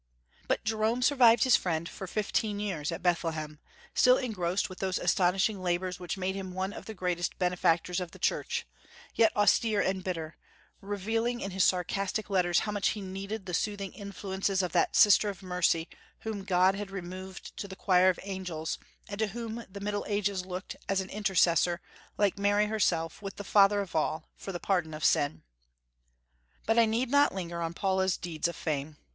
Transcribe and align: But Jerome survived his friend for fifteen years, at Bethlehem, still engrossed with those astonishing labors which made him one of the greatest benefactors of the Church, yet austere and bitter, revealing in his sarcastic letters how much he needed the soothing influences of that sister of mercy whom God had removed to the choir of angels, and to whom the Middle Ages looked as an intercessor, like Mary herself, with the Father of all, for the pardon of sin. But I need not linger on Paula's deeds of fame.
But 0.47 0.63
Jerome 0.63 1.03
survived 1.03 1.43
his 1.43 1.55
friend 1.55 1.87
for 1.87 2.07
fifteen 2.07 2.59
years, 2.59 2.91
at 2.91 3.03
Bethlehem, 3.03 3.59
still 3.93 4.17
engrossed 4.17 4.67
with 4.67 4.79
those 4.79 4.97
astonishing 4.97 5.61
labors 5.61 5.99
which 5.99 6.17
made 6.17 6.33
him 6.33 6.55
one 6.55 6.73
of 6.73 6.85
the 6.85 6.95
greatest 6.95 7.37
benefactors 7.37 7.99
of 7.99 8.09
the 8.09 8.17
Church, 8.17 8.65
yet 9.13 9.31
austere 9.37 9.79
and 9.79 10.03
bitter, 10.03 10.37
revealing 10.81 11.39
in 11.39 11.51
his 11.51 11.63
sarcastic 11.65 12.31
letters 12.31 12.61
how 12.61 12.71
much 12.71 12.87
he 12.89 13.01
needed 13.01 13.45
the 13.45 13.53
soothing 13.53 13.93
influences 13.93 14.63
of 14.63 14.71
that 14.71 14.95
sister 14.95 15.29
of 15.29 15.43
mercy 15.43 15.87
whom 16.21 16.45
God 16.45 16.73
had 16.73 16.89
removed 16.89 17.55
to 17.57 17.67
the 17.67 17.75
choir 17.75 18.09
of 18.09 18.19
angels, 18.23 18.79
and 19.07 19.19
to 19.19 19.27
whom 19.27 19.63
the 19.69 19.79
Middle 19.81 20.07
Ages 20.09 20.43
looked 20.47 20.75
as 20.89 20.99
an 20.99 21.11
intercessor, 21.11 21.79
like 22.17 22.39
Mary 22.39 22.65
herself, 22.65 23.21
with 23.21 23.35
the 23.35 23.43
Father 23.43 23.81
of 23.81 23.95
all, 23.95 24.31
for 24.35 24.51
the 24.51 24.59
pardon 24.59 24.95
of 24.95 25.05
sin. 25.05 25.43
But 26.65 26.79
I 26.79 26.87
need 26.87 27.11
not 27.11 27.35
linger 27.35 27.61
on 27.61 27.75
Paula's 27.75 28.17
deeds 28.17 28.47
of 28.47 28.55
fame. 28.55 28.97